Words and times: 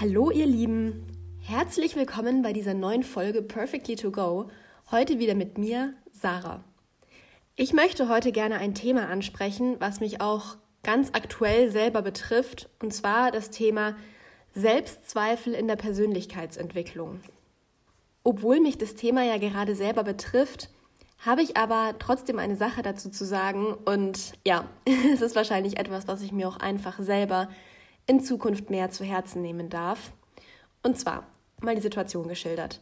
Hallo 0.00 0.30
ihr 0.30 0.46
Lieben, 0.46 1.04
herzlich 1.42 1.94
willkommen 1.94 2.40
bei 2.40 2.54
dieser 2.54 2.72
neuen 2.72 3.02
Folge 3.02 3.42
Perfectly 3.42 3.96
to 3.96 4.10
Go. 4.10 4.48
Heute 4.90 5.18
wieder 5.18 5.34
mit 5.34 5.58
mir, 5.58 5.92
Sarah. 6.10 6.64
Ich 7.54 7.74
möchte 7.74 8.08
heute 8.08 8.32
gerne 8.32 8.56
ein 8.56 8.74
Thema 8.74 9.10
ansprechen, 9.10 9.76
was 9.78 10.00
mich 10.00 10.22
auch 10.22 10.56
ganz 10.82 11.10
aktuell 11.12 11.70
selber 11.70 12.00
betrifft, 12.00 12.70
und 12.82 12.94
zwar 12.94 13.30
das 13.30 13.50
Thema 13.50 13.94
Selbstzweifel 14.54 15.52
in 15.52 15.68
der 15.68 15.76
Persönlichkeitsentwicklung. 15.76 17.20
Obwohl 18.24 18.60
mich 18.60 18.78
das 18.78 18.94
Thema 18.94 19.22
ja 19.24 19.36
gerade 19.36 19.74
selber 19.74 20.02
betrifft, 20.02 20.70
habe 21.18 21.42
ich 21.42 21.58
aber 21.58 21.94
trotzdem 21.98 22.38
eine 22.38 22.56
Sache 22.56 22.80
dazu 22.80 23.10
zu 23.10 23.26
sagen 23.26 23.74
und 23.74 24.32
ja, 24.46 24.64
es 25.12 25.20
ist 25.20 25.36
wahrscheinlich 25.36 25.78
etwas, 25.78 26.08
was 26.08 26.22
ich 26.22 26.32
mir 26.32 26.48
auch 26.48 26.56
einfach 26.56 26.98
selber 27.00 27.50
in 28.06 28.20
Zukunft 28.20 28.70
mehr 28.70 28.90
zu 28.90 29.04
Herzen 29.04 29.42
nehmen 29.42 29.68
darf. 29.68 30.12
Und 30.82 30.98
zwar 30.98 31.26
mal 31.60 31.74
die 31.74 31.82
Situation 31.82 32.28
geschildert. 32.28 32.80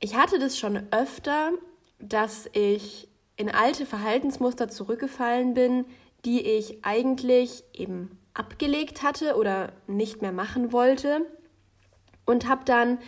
Ich 0.00 0.16
hatte 0.16 0.38
das 0.38 0.58
schon 0.58 0.82
öfter, 0.90 1.52
dass 1.98 2.48
ich 2.52 3.08
in 3.36 3.50
alte 3.50 3.86
Verhaltensmuster 3.86 4.68
zurückgefallen 4.68 5.54
bin, 5.54 5.86
die 6.24 6.40
ich 6.42 6.84
eigentlich 6.84 7.64
eben 7.72 8.18
abgelegt 8.32 9.02
hatte 9.02 9.36
oder 9.36 9.72
nicht 9.86 10.22
mehr 10.22 10.32
machen 10.32 10.72
wollte 10.72 11.26
und 12.24 12.48
habe 12.48 12.64
dann 12.64 12.98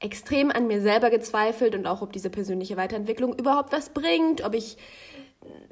extrem 0.00 0.50
an 0.50 0.66
mir 0.66 0.80
selber 0.80 1.10
gezweifelt 1.10 1.74
und 1.74 1.86
auch, 1.86 2.02
ob 2.02 2.12
diese 2.12 2.30
persönliche 2.30 2.76
Weiterentwicklung 2.76 3.38
überhaupt 3.38 3.72
was 3.72 3.90
bringt, 3.90 4.42
ob 4.42 4.54
ich 4.54 4.78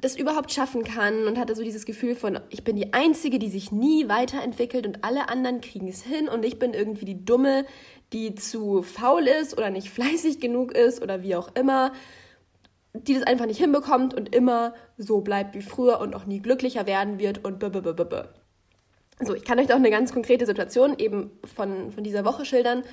das 0.01 0.15
überhaupt 0.15 0.51
schaffen 0.51 0.83
kann 0.83 1.27
und 1.27 1.37
hatte 1.37 1.55
so 1.55 1.63
dieses 1.63 1.85
Gefühl 1.85 2.15
von, 2.15 2.39
ich 2.49 2.63
bin 2.63 2.75
die 2.75 2.93
Einzige, 2.93 3.37
die 3.37 3.49
sich 3.49 3.71
nie 3.71 4.07
weiterentwickelt 4.07 4.87
und 4.87 5.03
alle 5.03 5.29
anderen 5.29 5.61
kriegen 5.61 5.87
es 5.87 6.01
hin 6.01 6.27
und 6.27 6.43
ich 6.43 6.57
bin 6.57 6.73
irgendwie 6.73 7.05
die 7.05 7.25
Dumme, 7.25 7.65
die 8.13 8.33
zu 8.33 8.81
faul 8.81 9.27
ist 9.27 9.57
oder 9.57 9.69
nicht 9.69 9.89
fleißig 9.91 10.39
genug 10.39 10.71
ist 10.71 11.01
oder 11.01 11.21
wie 11.21 11.35
auch 11.35 11.49
immer, 11.55 11.91
die 12.93 13.13
das 13.13 13.23
einfach 13.23 13.45
nicht 13.45 13.59
hinbekommt 13.59 14.13
und 14.13 14.33
immer 14.33 14.73
so 14.97 15.21
bleibt 15.21 15.53
wie 15.53 15.61
früher 15.61 15.99
und 15.99 16.15
auch 16.15 16.25
nie 16.25 16.39
glücklicher 16.39 16.87
werden 16.87 17.19
wird 17.19 17.43
und 17.45 17.59
b, 17.59 17.69
b, 17.69 17.81
b, 17.81 17.93
b, 17.93 18.03
b. 18.03 18.23
So, 19.21 19.35
ich 19.35 19.43
kann 19.43 19.59
euch 19.59 19.71
auch 19.71 19.75
eine 19.75 19.91
ganz 19.91 20.13
konkrete 20.13 20.45
Situation 20.45 20.97
eben 20.97 21.31
von, 21.55 21.91
von 21.91 22.03
dieser 22.03 22.23
Woche 22.23 22.45
schildern. 22.45 22.83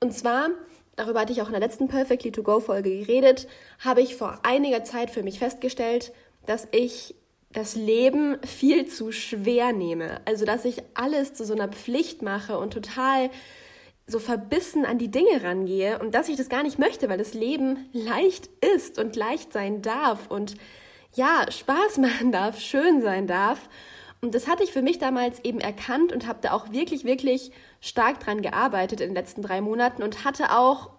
Und 0.00 0.12
zwar 0.14 0.48
darüber 0.96 1.20
hatte 1.20 1.32
ich 1.32 1.42
auch 1.42 1.46
in 1.46 1.52
der 1.52 1.60
letzten 1.60 1.88
Perfectly 1.88 2.32
to 2.32 2.42
Go 2.42 2.60
Folge 2.60 2.90
geredet, 2.90 3.48
habe 3.80 4.00
ich 4.00 4.16
vor 4.16 4.40
einiger 4.42 4.84
Zeit 4.84 5.10
für 5.10 5.22
mich 5.22 5.38
festgestellt, 5.38 6.12
dass 6.46 6.68
ich 6.72 7.14
das 7.52 7.74
Leben 7.76 8.38
viel 8.44 8.86
zu 8.86 9.12
schwer 9.12 9.72
nehme. 9.72 10.20
Also, 10.24 10.44
dass 10.44 10.64
ich 10.64 10.82
alles 10.94 11.34
zu 11.34 11.44
so 11.44 11.54
einer 11.54 11.68
Pflicht 11.68 12.22
mache 12.22 12.58
und 12.58 12.72
total 12.72 13.30
so 14.06 14.18
verbissen 14.18 14.84
an 14.84 14.98
die 14.98 15.10
Dinge 15.10 15.42
rangehe 15.42 15.98
und 15.98 16.14
dass 16.14 16.28
ich 16.28 16.36
das 16.36 16.48
gar 16.48 16.62
nicht 16.62 16.78
möchte, 16.78 17.08
weil 17.08 17.18
das 17.18 17.34
Leben 17.34 17.88
leicht 17.92 18.50
ist 18.74 18.98
und 18.98 19.16
leicht 19.16 19.52
sein 19.52 19.82
darf 19.82 20.28
und 20.28 20.54
ja, 21.14 21.46
Spaß 21.50 21.98
machen 21.98 22.32
darf, 22.32 22.60
schön 22.60 23.02
sein 23.02 23.26
darf. 23.26 23.68
Und 24.24 24.36
das 24.36 24.46
hatte 24.46 24.62
ich 24.62 24.70
für 24.70 24.82
mich 24.82 24.98
damals 24.98 25.44
eben 25.44 25.58
erkannt 25.60 26.12
und 26.12 26.28
habe 26.28 26.38
da 26.40 26.52
auch 26.52 26.70
wirklich, 26.70 27.04
wirklich 27.04 27.50
stark 27.80 28.20
dran 28.20 28.40
gearbeitet 28.40 29.00
in 29.00 29.08
den 29.08 29.16
letzten 29.16 29.42
drei 29.42 29.60
Monaten 29.60 30.04
und 30.04 30.24
hatte 30.24 30.56
auch 30.56 30.90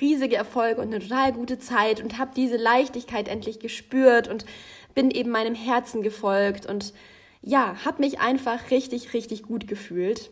riesige 0.00 0.36
Erfolge 0.36 0.80
und 0.80 0.86
eine 0.86 1.00
total 1.00 1.34
gute 1.34 1.58
Zeit 1.58 2.02
und 2.02 2.16
habe 2.16 2.30
diese 2.34 2.56
Leichtigkeit 2.56 3.28
endlich 3.28 3.60
gespürt 3.60 4.26
und 4.26 4.46
bin 4.94 5.10
eben 5.10 5.30
meinem 5.30 5.54
Herzen 5.54 6.02
gefolgt 6.02 6.64
und 6.64 6.94
ja, 7.42 7.76
habe 7.84 8.00
mich 8.00 8.20
einfach 8.20 8.70
richtig, 8.70 9.12
richtig 9.12 9.42
gut 9.42 9.68
gefühlt. 9.68 10.30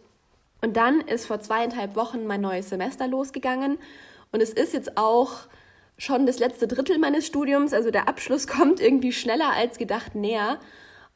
Und 0.62 0.78
dann 0.78 1.02
ist 1.02 1.26
vor 1.26 1.40
zweieinhalb 1.40 1.94
Wochen 1.94 2.26
mein 2.26 2.40
neues 2.40 2.70
Semester 2.70 3.06
losgegangen 3.06 3.76
und 4.32 4.40
es 4.40 4.50
ist 4.50 4.72
jetzt 4.72 4.96
auch 4.96 5.40
schon 5.98 6.24
das 6.24 6.38
letzte 6.38 6.66
Drittel 6.66 6.96
meines 6.98 7.26
Studiums, 7.26 7.74
also 7.74 7.90
der 7.90 8.08
Abschluss 8.08 8.46
kommt 8.46 8.80
irgendwie 8.80 9.12
schneller 9.12 9.50
als 9.52 9.76
gedacht 9.76 10.14
näher. 10.14 10.58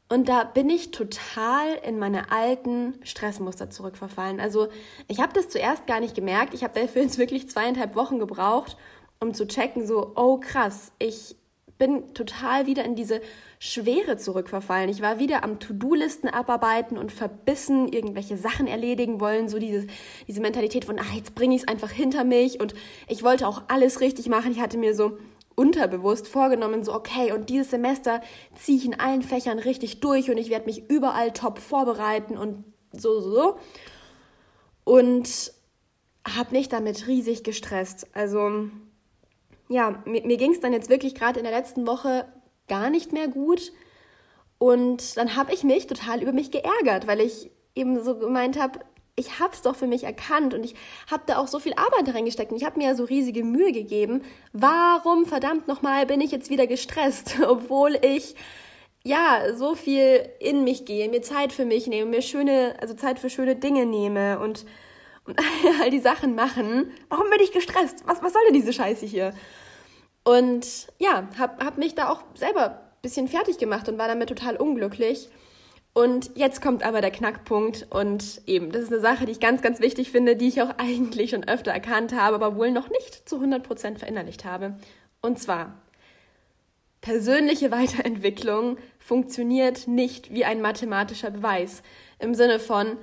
Und 0.07 0.29
da 0.29 0.43
bin 0.43 0.69
ich 0.69 0.91
total 0.91 1.67
in 1.83 1.97
meine 1.97 2.31
alten 2.31 2.93
Stressmuster 3.03 3.71
zurückverfallen. 3.71 4.39
Also 4.39 4.67
ich 5.07 5.19
habe 5.19 5.33
das 5.33 5.49
zuerst 5.49 5.87
gar 5.87 5.99
nicht 5.99 6.13
gemerkt. 6.13 6.53
Ich 6.53 6.63
habe 6.63 6.79
dafür 6.79 7.01
jetzt 7.01 7.17
wirklich 7.17 7.49
zweieinhalb 7.49 7.95
Wochen 7.95 8.19
gebraucht, 8.19 8.77
um 9.19 9.33
zu 9.33 9.47
checken, 9.47 9.87
so, 9.87 10.11
oh 10.15 10.37
krass, 10.37 10.91
ich 10.99 11.35
bin 11.77 12.13
total 12.13 12.67
wieder 12.67 12.85
in 12.85 12.95
diese 12.95 13.19
Schwere 13.59 14.17
zurückverfallen. 14.17 14.89
Ich 14.89 15.01
war 15.01 15.19
wieder 15.19 15.43
am 15.43 15.59
To-Do-Listen 15.59 16.29
abarbeiten 16.29 16.97
und 16.97 17.11
verbissen 17.11 17.87
irgendwelche 17.87 18.37
Sachen 18.37 18.67
erledigen 18.67 19.19
wollen. 19.19 19.49
So 19.49 19.59
diese, 19.59 19.87
diese 20.27 20.39
Mentalität 20.39 20.85
von, 20.85 20.99
ah, 20.99 21.15
jetzt 21.15 21.35
bringe 21.35 21.55
ich 21.55 21.63
es 21.63 21.67
einfach 21.67 21.89
hinter 21.89 22.23
mich. 22.23 22.59
Und 22.61 22.75
ich 23.07 23.23
wollte 23.23 23.47
auch 23.47 23.63
alles 23.67 23.99
richtig 24.01 24.29
machen. 24.29 24.51
Ich 24.51 24.61
hatte 24.61 24.77
mir 24.77 24.93
so 24.93 25.17
unterbewusst 25.55 26.27
vorgenommen, 26.27 26.83
so 26.83 26.93
okay, 26.93 27.31
und 27.31 27.49
dieses 27.49 27.71
Semester 27.71 28.21
ziehe 28.55 28.77
ich 28.77 28.85
in 28.85 28.99
allen 28.99 29.21
Fächern 29.21 29.59
richtig 29.59 29.99
durch 30.01 30.29
und 30.29 30.37
ich 30.37 30.49
werde 30.49 30.65
mich 30.65 30.89
überall 30.89 31.31
top 31.31 31.59
vorbereiten 31.59 32.37
und 32.37 32.63
so, 32.91 33.19
so, 33.19 33.31
so. 33.31 33.59
Und 34.83 35.53
habe 36.27 36.55
mich 36.55 36.69
damit 36.69 37.07
riesig 37.07 37.43
gestresst. 37.43 38.07
Also 38.13 38.69
ja, 39.69 40.01
mir, 40.05 40.25
mir 40.25 40.37
ging 40.37 40.51
es 40.51 40.59
dann 40.59 40.73
jetzt 40.73 40.89
wirklich 40.89 41.15
gerade 41.15 41.39
in 41.39 41.45
der 41.45 41.53
letzten 41.53 41.87
Woche 41.87 42.25
gar 42.67 42.89
nicht 42.89 43.13
mehr 43.13 43.27
gut. 43.27 43.71
Und 44.57 45.17
dann 45.17 45.35
habe 45.35 45.53
ich 45.53 45.63
mich 45.63 45.87
total 45.87 46.21
über 46.21 46.31
mich 46.31 46.51
geärgert, 46.51 47.07
weil 47.07 47.21
ich 47.21 47.51
eben 47.75 48.01
so 48.03 48.17
gemeint 48.17 48.59
habe, 48.59 48.79
ich 49.17 49.39
habe 49.39 49.53
es 49.53 49.61
doch 49.61 49.75
für 49.75 49.87
mich 49.87 50.03
erkannt 50.03 50.53
und 50.53 50.63
ich 50.63 50.75
habe 51.09 51.23
da 51.25 51.37
auch 51.37 51.47
so 51.47 51.59
viel 51.59 51.73
Arbeit 51.73 52.13
reingesteckt 52.13 52.51
und 52.51 52.57
ich 52.57 52.65
habe 52.65 52.77
mir 52.77 52.89
ja 52.89 52.95
so 52.95 53.05
riesige 53.05 53.43
Mühe 53.43 53.71
gegeben. 53.71 54.23
Warum 54.51 55.25
verdammt 55.25 55.67
nochmal 55.67 56.05
bin 56.05 56.19
ich 56.19 56.31
jetzt 56.31 56.49
wieder 56.49 56.67
gestresst, 56.67 57.37
obwohl 57.47 57.97
ich 58.01 58.35
ja 59.03 59.53
so 59.55 59.75
viel 59.75 60.27
in 60.39 60.63
mich 60.63 60.85
gehe, 60.85 61.07
mir 61.09 61.21
Zeit 61.21 61.53
für 61.53 61.65
mich 61.65 61.87
nehme, 61.87 62.09
mir 62.09 62.21
schöne, 62.21 62.75
also 62.81 62.93
Zeit 62.93 63.19
für 63.19 63.29
schöne 63.29 63.55
Dinge 63.55 63.85
nehme 63.85 64.39
und, 64.39 64.65
und 65.25 65.39
all 65.81 65.89
die 65.91 65.99
Sachen 65.99 66.35
machen. 66.35 66.91
Warum 67.09 67.29
bin 67.29 67.39
ich 67.41 67.53
gestresst? 67.53 68.03
Was, 68.05 68.21
was 68.21 68.33
soll 68.33 68.41
denn 68.47 68.55
diese 68.55 68.73
Scheiße 68.73 69.05
hier? 69.05 69.33
Und 70.25 70.87
ja, 70.97 71.29
habe 71.37 71.63
hab 71.63 71.77
mich 71.77 71.95
da 71.95 72.09
auch 72.09 72.23
selber 72.33 72.81
bisschen 73.01 73.27
fertig 73.27 73.59
gemacht 73.59 73.87
und 73.87 73.99
war 73.99 74.07
damit 74.07 74.29
total 74.29 74.57
unglücklich. 74.57 75.29
Und 75.97 76.31
jetzt 76.35 76.61
kommt 76.61 76.83
aber 76.83 76.99
der 76.99 77.09
Knackpunkt 77.09 77.87
und 77.89 78.41
eben, 78.47 78.69
das 78.69 78.83
ist 78.83 78.91
eine 78.91 78.99
Sache, 78.99 79.25
die 79.25 79.31
ich 79.31 79.39
ganz, 79.39 79.61
ganz 79.61 79.79
wichtig 79.79 80.11
finde, 80.11 80.35
die 80.35 80.49
ich 80.49 80.61
auch 80.61 80.71
eigentlich 80.77 81.29
schon 81.29 81.47
öfter 81.47 81.71
erkannt 81.71 82.13
habe, 82.13 82.35
aber 82.35 82.57
wohl 82.57 82.69
noch 82.71 82.89
nicht 82.89 83.29
zu 83.29 83.37
100% 83.37 83.99
verinnerlicht 83.99 84.43
habe. 84.43 84.77
Und 85.21 85.39
zwar, 85.39 85.81
persönliche 86.99 87.71
Weiterentwicklung 87.71 88.77
funktioniert 88.99 89.87
nicht 89.87 90.33
wie 90.33 90.43
ein 90.43 90.61
mathematischer 90.61 91.31
Beweis. 91.31 91.81
Im 92.19 92.35
Sinne 92.35 92.59
von, 92.59 92.97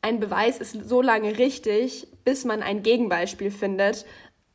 ein 0.00 0.18
Beweis 0.18 0.56
ist 0.56 0.88
so 0.88 1.02
lange 1.02 1.36
richtig, 1.36 2.08
bis 2.24 2.46
man 2.46 2.62
ein 2.62 2.82
Gegenbeispiel 2.82 3.50
findet. 3.50 4.06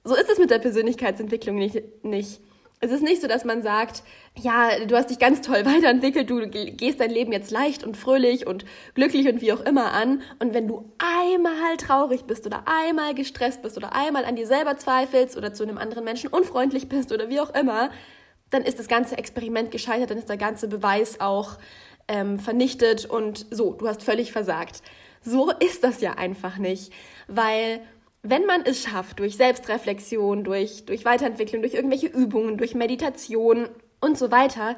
So 0.03 0.15
ist 0.15 0.31
es 0.31 0.39
mit 0.39 0.49
der 0.49 0.57
Persönlichkeitsentwicklung 0.57 1.57
nicht. 1.57 2.03
nicht. 2.03 2.41
Es 2.83 2.91
ist 2.91 3.01
nicht 3.01 3.21
so, 3.21 3.29
dass 3.29 3.45
man 3.45 3.61
sagt, 3.61 4.03
ja, 4.38 4.85
du 4.85 4.97
hast 4.97 5.09
dich 5.09 5.17
ganz 5.17 5.39
toll 5.39 5.66
weiterentwickelt, 5.66 6.29
du 6.29 6.45
gehst 6.49 6.99
dein 6.99 7.11
Leben 7.11 7.31
jetzt 7.31 7.49
leicht 7.49 7.85
und 7.85 7.95
fröhlich 7.95 8.45
und 8.45 8.66
glücklich 8.94 9.25
und 9.29 9.39
wie 9.39 9.53
auch 9.53 9.61
immer 9.61 9.94
an. 9.94 10.21
Und 10.39 10.53
wenn 10.53 10.67
du 10.67 10.91
einmal 10.97 11.77
traurig 11.77 12.25
bist 12.25 12.45
oder 12.45 12.66
einmal 12.66 13.16
gestresst 13.16 13.61
bist 13.61 13.77
oder 13.77 13.95
einmal 13.95 14.25
an 14.25 14.35
dir 14.35 14.47
selber 14.47 14.75
zweifelst 14.75 15.38
oder 15.38 15.53
zu 15.53 15.63
einem 15.63 15.77
anderen 15.77 16.03
Menschen 16.03 16.29
unfreundlich 16.29 16.89
bist 16.89 17.13
oder 17.13 17.29
wie 17.29 17.39
auch 17.39 17.55
immer, 17.55 17.89
dann 18.49 18.63
ist 18.63 18.79
das 18.79 18.89
ganze 18.89 19.17
Experiment 19.17 19.72
gescheitert, 19.72 20.11
dann 20.11 20.17
ist 20.17 20.27
der 20.27 20.38
ganze 20.38 20.67
Beweis 20.67 21.22
auch 21.22 21.58
ähm, 22.09 22.37
vernichtet 22.37 23.05
und 23.05 23.46
so, 23.49 23.72
du 23.72 23.87
hast 23.87 24.03
völlig 24.03 24.34
versagt. 24.34 24.81
So 25.22 25.52
ist 25.52 25.85
das 25.85 26.02
ja 26.02 26.16
einfach 26.16 26.58
nicht, 26.58 26.91
weil 27.29 27.79
wenn 28.23 28.46
man 28.46 28.66
es 28.66 28.81
schafft, 28.81 29.20
durch 29.20 29.35
Selbstreflexion, 29.35 30.46
durch, 30.46 30.85
durch 30.85 31.03
Weiterentwicklung, 31.03 31.61
durch 31.61 31.73
irgendwelche 31.73 32.08
Übungen, 32.08 32.58
durch 32.58 32.73
Meditation 32.73 33.67
und 33.99 34.17
so 34.17 34.31
weiter, 34.31 34.78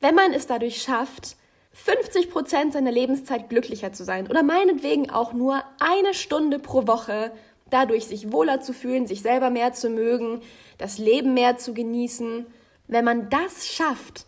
wenn 0.00 0.14
man 0.14 0.32
es 0.32 0.46
dadurch 0.46 0.82
schafft, 0.82 1.36
50 1.72 2.30
Prozent 2.30 2.72
seiner 2.72 2.90
Lebenszeit 2.90 3.50
glücklicher 3.50 3.92
zu 3.92 4.02
sein 4.02 4.28
oder 4.28 4.42
meinetwegen 4.42 5.10
auch 5.10 5.34
nur 5.34 5.62
eine 5.78 6.14
Stunde 6.14 6.58
pro 6.58 6.86
Woche, 6.86 7.32
dadurch 7.68 8.06
sich 8.06 8.32
wohler 8.32 8.62
zu 8.62 8.72
fühlen, 8.72 9.06
sich 9.06 9.20
selber 9.20 9.50
mehr 9.50 9.74
zu 9.74 9.90
mögen, 9.90 10.40
das 10.78 10.96
Leben 10.96 11.34
mehr 11.34 11.58
zu 11.58 11.74
genießen, 11.74 12.46
wenn 12.88 13.04
man 13.04 13.28
das 13.28 13.66
schafft, 13.66 14.24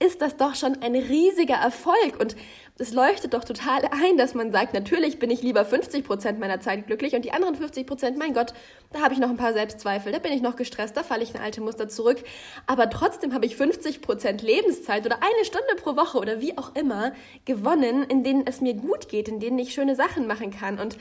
ist 0.00 0.22
das 0.22 0.36
doch 0.36 0.54
schon 0.54 0.80
ein 0.82 0.94
riesiger 0.94 1.56
Erfolg. 1.56 2.20
Und 2.20 2.36
es 2.78 2.92
leuchtet 2.92 3.34
doch 3.34 3.42
total 3.42 3.82
ein, 3.90 4.16
dass 4.16 4.34
man 4.34 4.52
sagt, 4.52 4.72
natürlich 4.72 5.18
bin 5.18 5.30
ich 5.30 5.42
lieber 5.42 5.64
50 5.64 6.04
Prozent 6.04 6.38
meiner 6.38 6.60
Zeit 6.60 6.86
glücklich 6.86 7.14
und 7.14 7.24
die 7.24 7.32
anderen 7.32 7.56
50 7.56 7.86
Prozent, 7.86 8.16
mein 8.16 8.34
Gott, 8.34 8.54
da 8.92 9.00
habe 9.00 9.14
ich 9.14 9.20
noch 9.20 9.28
ein 9.28 9.36
paar 9.36 9.52
Selbstzweifel, 9.52 10.12
da 10.12 10.20
bin 10.20 10.32
ich 10.32 10.40
noch 10.40 10.54
gestresst, 10.54 10.96
da 10.96 11.02
falle 11.02 11.24
ich 11.24 11.34
in 11.34 11.40
alte 11.40 11.60
Muster 11.60 11.88
zurück. 11.88 12.22
Aber 12.66 12.88
trotzdem 12.90 13.34
habe 13.34 13.46
ich 13.46 13.56
50 13.56 14.00
Prozent 14.00 14.42
Lebenszeit 14.42 15.04
oder 15.04 15.16
eine 15.16 15.44
Stunde 15.44 15.74
pro 15.76 15.96
Woche 15.96 16.18
oder 16.18 16.40
wie 16.40 16.56
auch 16.56 16.76
immer 16.76 17.12
gewonnen, 17.44 18.04
in 18.04 18.22
denen 18.22 18.46
es 18.46 18.60
mir 18.60 18.74
gut 18.74 19.08
geht, 19.08 19.28
in 19.28 19.40
denen 19.40 19.58
ich 19.58 19.74
schöne 19.74 19.96
Sachen 19.96 20.28
machen 20.28 20.52
kann. 20.52 20.78
Und 20.78 20.96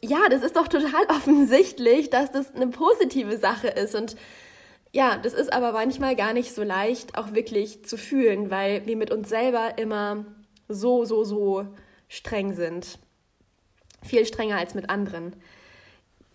ja, 0.00 0.28
das 0.30 0.42
ist 0.42 0.56
doch 0.56 0.68
total 0.68 1.04
offensichtlich, 1.08 2.08
dass 2.08 2.30
das 2.30 2.54
eine 2.54 2.68
positive 2.68 3.36
Sache 3.36 3.68
ist. 3.68 3.94
Und 3.94 4.16
ja, 4.92 5.18
das 5.18 5.34
ist 5.34 5.52
aber 5.52 5.72
manchmal 5.72 6.16
gar 6.16 6.32
nicht 6.32 6.54
so 6.54 6.62
leicht, 6.62 7.16
auch 7.16 7.34
wirklich 7.34 7.84
zu 7.84 7.96
fühlen, 7.96 8.50
weil 8.50 8.86
wir 8.86 8.96
mit 8.96 9.10
uns 9.10 9.28
selber 9.28 9.76
immer 9.76 10.24
so, 10.68 11.04
so, 11.04 11.24
so 11.24 11.66
streng 12.08 12.54
sind. 12.54 12.98
Viel 14.02 14.24
strenger 14.24 14.56
als 14.56 14.74
mit 14.74 14.88
anderen. 14.90 15.34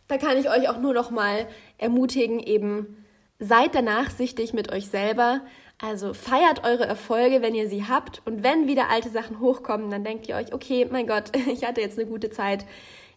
Da 0.08 0.18
kann 0.18 0.38
ich 0.38 0.50
euch 0.50 0.70
auch 0.70 0.80
nur 0.80 0.94
noch 0.94 1.10
mal 1.10 1.48
ermutigen, 1.78 2.40
eben 2.40 3.06
seid 3.40 3.74
danach 3.74 4.12
sichtig 4.12 4.54
mit 4.54 4.72
euch 4.72 4.88
selber. 4.88 5.42
Also 5.82 6.14
feiert 6.14 6.64
eure 6.64 6.86
Erfolge, 6.86 7.42
wenn 7.42 7.56
ihr 7.56 7.68
sie 7.68 7.86
habt. 7.88 8.22
Und 8.26 8.44
wenn 8.44 8.68
wieder 8.68 8.90
alte 8.90 9.10
Sachen 9.10 9.40
hochkommen, 9.40 9.90
dann 9.90 10.04
denkt 10.04 10.28
ihr 10.28 10.36
euch, 10.36 10.54
okay, 10.54 10.88
mein 10.90 11.08
Gott, 11.08 11.36
ich 11.52 11.66
hatte 11.66 11.82
jetzt 11.82 11.98
eine 11.98 12.08
gute 12.08 12.30
Zeit. 12.30 12.66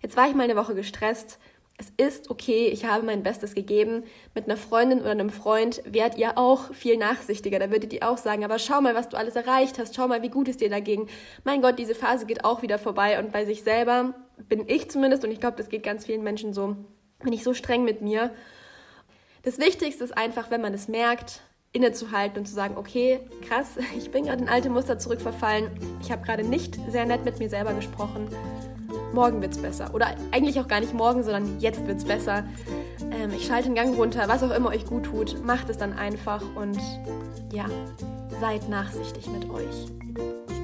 Jetzt 0.03 0.17
war 0.17 0.29
ich 0.29 0.35
mal 0.35 0.45
eine 0.45 0.57
Woche 0.57 0.75
gestresst 0.75 1.39
es 1.79 1.93
ist 1.99 2.31
okay, 2.31 2.69
ich 2.69 2.87
habe 2.87 3.05
mein 3.05 3.23
Bestes 3.23 3.55
gegeben. 3.55 4.05
Mit 4.35 4.47
einer 4.47 4.57
Freundin 4.57 5.01
oder 5.01 5.11
einem 5.11 5.29
Freund 5.29 5.83
werdet 5.85 6.19
ihr 6.19 6.39
auch 6.39 6.73
viel 6.73 6.97
nachsichtiger. 6.97 7.59
Da 7.59 7.71
würdet 7.71 7.93
ihr 7.93 8.09
auch 8.09 8.17
sagen, 8.17 8.45
aber 8.45 8.59
schau 8.59 8.81
mal, 8.81 8.95
was 8.95 9.11
du 9.11 9.19
alles 9.19 9.37
erreicht 9.37 9.79
hast. 9.79 9.95
Schau 9.95 10.09
mal, 10.09 10.23
wie 10.23 10.31
gut 10.31 10.49
es 10.49 10.57
dir 10.57 10.71
dagegen. 10.71 11.09
Mein 11.45 11.61
Gott, 11.61 11.79
diese 11.79 11.95
Phase 11.95 12.25
geht 12.25 12.45
auch 12.45 12.63
wieder 12.63 12.79
vorbei. 12.79 13.19
Und 13.19 13.31
bei 13.31 13.45
sich 13.45 13.63
selber 13.63 14.15
bin 14.49 14.65
ich 14.67 14.91
zumindest, 14.91 15.25
und 15.25 15.31
ich 15.31 15.41
glaube, 15.41 15.59
das 15.59 15.69
geht 15.69 15.83
ganz 15.83 16.07
vielen 16.07 16.23
Menschen 16.23 16.55
so, 16.55 16.77
bin 17.23 17.33
ich 17.35 17.45
so 17.45 17.53
streng 17.53 17.85
mit 17.85 18.01
mir. 18.01 18.31
Das 19.43 19.59
Wichtigste 19.59 20.03
ist 20.03 20.17
einfach, 20.17 20.51
wenn 20.51 20.63
man 20.63 20.73
es 20.73 20.89
merkt, 20.89 21.43
innezuhalten 21.73 22.39
und 22.39 22.47
zu 22.47 22.55
sagen, 22.55 22.79
okay, 22.79 23.21
krass, 23.47 23.77
ich 23.99 24.11
bin 24.11 24.25
gerade 24.25 24.43
in 24.43 24.49
alte 24.49 24.71
Muster 24.71 24.99
zurückverfallen. 24.99 25.71
Ich 26.01 26.11
habe 26.11 26.25
gerade 26.25 26.43
nicht 26.43 26.79
sehr 26.89 27.05
nett 27.05 27.27
mit 27.27 27.39
mir 27.39 27.51
selber 27.51 27.75
gesprochen 27.75 28.29
morgen 29.17 29.41
wird's 29.43 29.59
besser. 29.59 29.93
Oder 29.95 30.15
eigentlich 30.31 30.61
auch 30.61 30.69
gar 30.69 30.79
nicht 30.79 30.95
morgen, 30.95 31.25
sondern 31.25 31.59
jetzt 31.59 31.85
wird's 31.87 32.05
besser. 32.05 32.45
Ähm, 33.11 33.33
ich 33.35 33.47
schalte 33.47 33.65
den 33.65 33.75
Gang 33.75 33.97
runter, 33.97 34.29
was 34.29 34.45
auch 34.45 34.55
immer 34.55 34.69
euch 34.69 34.85
gut 34.87 35.07
tut, 35.07 35.45
macht 35.45 35.69
es 35.71 35.79
dann 35.79 35.95
einfach 35.95 36.43
und 36.55 36.79
ja, 37.53 37.65
seid 38.41 38.69
nachsichtig 38.69 39.27
mit 39.29 39.51
euch. 39.51 40.56